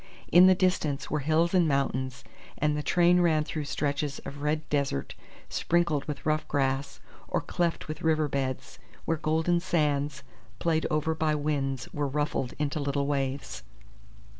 In 0.31 0.47
the 0.47 0.55
distance 0.55 1.11
were 1.11 1.19
hills 1.19 1.53
and 1.53 1.67
mountains, 1.67 2.23
and 2.57 2.75
the 2.75 2.81
train 2.81 3.21
ran 3.21 3.43
through 3.43 3.65
stretches 3.65 4.17
of 4.25 4.41
red 4.41 4.67
desert 4.69 5.13
sprinkled 5.47 6.05
with 6.05 6.25
rough 6.25 6.47
grass, 6.47 6.99
or 7.27 7.39
cleft 7.39 7.87
with 7.87 8.01
river 8.01 8.27
beds, 8.27 8.79
where 9.05 9.17
golden 9.17 9.59
sands 9.59 10.23
played 10.57 10.87
over 10.89 11.13
by 11.13 11.35
winds 11.35 11.87
were 11.93 12.07
ruffled 12.07 12.55
into 12.57 12.79
little 12.79 13.05
waves. 13.05 13.61